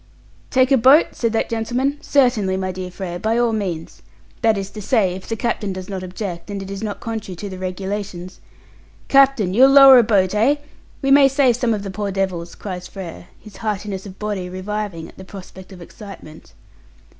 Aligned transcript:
"Take 0.49 0.71
a 0.71 0.77
boat?" 0.79 1.09
said 1.11 1.31
that 1.33 1.47
gentleman. 1.47 1.99
"Certainly, 2.01 2.57
my 2.57 2.71
dear 2.71 2.89
Frere, 2.89 3.19
by 3.19 3.37
all 3.37 3.53
means. 3.53 4.01
That 4.41 4.57
is 4.57 4.71
to 4.71 4.81
say, 4.81 5.13
if 5.13 5.29
the 5.29 5.35
captain 5.35 5.73
does 5.73 5.89
not 5.89 6.01
object, 6.01 6.49
and 6.49 6.59
it 6.59 6.71
is 6.71 6.81
not 6.81 6.99
contrary 6.99 7.35
to 7.35 7.49
the 7.49 7.59
Regulations." 7.59 8.39
"Captain, 9.09 9.53
you'll 9.53 9.69
lower 9.69 9.99
a 9.99 10.03
boat, 10.03 10.33
eh? 10.33 10.55
We 11.03 11.11
may 11.11 11.27
save 11.27 11.55
some 11.57 11.71
of 11.71 11.83
the 11.83 11.91
poor 11.91 12.09
devils," 12.09 12.55
cries 12.55 12.87
Frere, 12.87 13.27
his 13.39 13.57
heartiness 13.57 14.07
of 14.07 14.17
body 14.17 14.49
reviving 14.49 15.07
at 15.07 15.19
the 15.19 15.23
prospect 15.23 15.71
of 15.71 15.83
excitement. 15.83 16.53